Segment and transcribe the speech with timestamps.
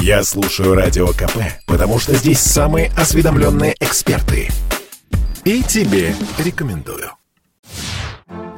[0.00, 4.48] Я слушаю Радио КП, потому что здесь самые осведомленные эксперты.
[5.44, 7.10] И тебе рекомендую.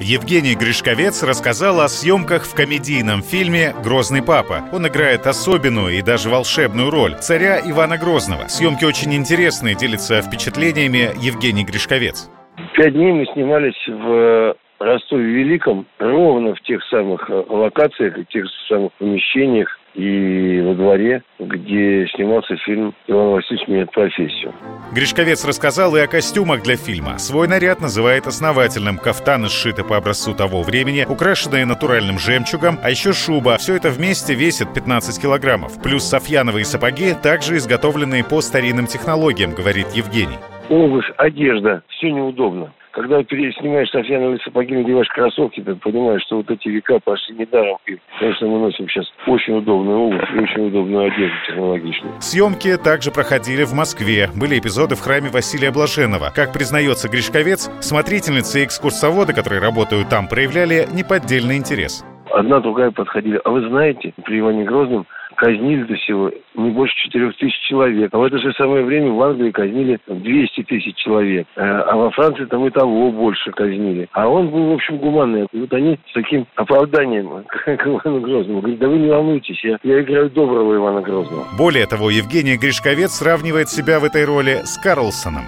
[0.01, 4.62] Евгений Гришковец рассказал о съемках в комедийном фильме «Грозный папа».
[4.72, 8.48] Он играет особенную и даже волшебную роль царя Ивана Грозного.
[8.48, 12.30] Съемки очень интересные, делится впечатлениями Евгений Гришковец.
[12.75, 18.93] Пять дней мы снимались в Ростове-Великом ровно в тех самых э, локациях, в тех самых
[18.95, 24.52] помещениях и во дворе, где снимался фильм «Иван Васильевич меняет профессию».
[24.92, 27.19] Гришковец рассказал и о костюмах для фильма.
[27.19, 28.98] Свой наряд называет основательным.
[28.98, 33.56] Кафтаны сшиты по образцу того времени, украшенные натуральным жемчугом, а еще шуба.
[33.59, 35.82] Все это вместе весит 15 килограммов.
[35.82, 40.38] Плюс софьяновые сапоги, также изготовленные по старинным технологиям, говорит Евгений.
[40.68, 42.73] Обувь, одежда, все неудобно.
[42.93, 47.79] Когда ты снимаешь софьяновые сапоги, надеваешь кроссовки, ты понимаешь, что вот эти века пошли недаром.
[47.87, 52.15] И, конечно, мы носим сейчас очень удобную обувь и очень удобную одежду технологичную.
[52.21, 54.29] Съемки также проходили в Москве.
[54.35, 56.32] Были эпизоды в храме Василия Блаженного.
[56.35, 62.04] Как признается Гришковец, смотрительницы и экскурсоводы, которые работают там, проявляли неподдельный интерес.
[62.32, 63.41] Одна другая подходили.
[63.45, 65.06] А вы знаете, при Иване Грозном
[65.41, 68.12] казнили до всего не больше 4 тысяч человек.
[68.12, 71.47] А в это же самое время в Англии казнили 200 тысяч человек.
[71.56, 74.06] Э, а во Франции там и того больше казнили.
[74.12, 75.47] А он был, в общем, гуманный.
[75.53, 79.78] И вот они с таким оправданием к Ивану Грозному говорят, да вы не волнуйтесь, я,
[79.82, 81.47] я играю доброго Ивана Грозного.
[81.56, 85.44] Более того, Евгений Гришковец сравнивает себя в этой роли с Карлсоном.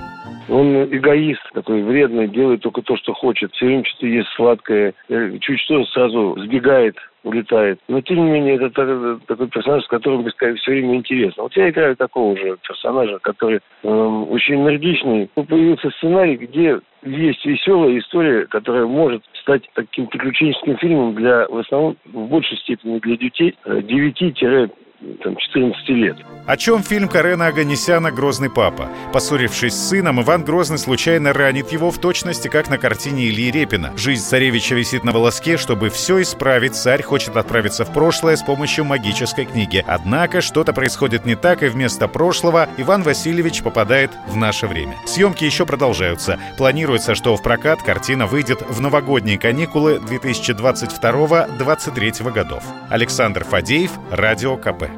[0.48, 3.52] Он эгоист такой вредный, делает только то, что хочет.
[3.52, 4.94] Все время что-то ест сладкое.
[5.08, 7.78] Э, чуть что сразу сбегает улетает.
[7.88, 11.44] Но, тем не менее, это такой персонаж, с которым все время интересно.
[11.44, 15.30] Вот я играю такого же персонажа, который э, очень энергичный.
[15.34, 21.96] Появился сценарий, где есть веселая история, которая может стать таким приключенческим фильмом для, в основном,
[22.06, 24.16] в большей степени для детей 9
[25.22, 26.16] там, 14 лет.
[26.46, 28.88] О чем фильм Карена Аганесяна «Грозный папа»?
[29.12, 33.92] Поссорившись с сыном, Иван Грозный случайно ранит его в точности, как на картине Ильи Репина.
[33.96, 38.84] Жизнь царевича висит на волоске, чтобы все исправить, царь хочет отправиться в прошлое с помощью
[38.84, 39.84] магической книги.
[39.86, 44.96] Однако что-то происходит не так, и вместо прошлого Иван Васильевич попадает в наше время.
[45.06, 46.40] Съемки еще продолжаются.
[46.58, 52.64] Планируется, что в прокат картина выйдет в новогодние каникулы 2022-2023 годов.
[52.90, 54.91] Александр Фадеев, Радио КП.